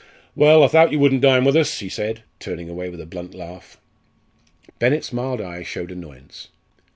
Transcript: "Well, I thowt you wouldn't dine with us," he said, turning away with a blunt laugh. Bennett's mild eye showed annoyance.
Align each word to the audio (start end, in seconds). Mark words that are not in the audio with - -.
"Well, 0.35 0.63
I 0.63 0.67
thowt 0.67 0.91
you 0.91 0.97
wouldn't 0.97 1.21
dine 1.21 1.45
with 1.45 1.55
us," 1.55 1.77
he 1.77 1.87
said, 1.87 2.23
turning 2.39 2.67
away 2.71 2.89
with 2.89 2.99
a 3.01 3.05
blunt 3.05 3.35
laugh. 3.35 3.79
Bennett's 4.79 5.13
mild 5.13 5.39
eye 5.39 5.61
showed 5.61 5.91
annoyance. 5.91 6.47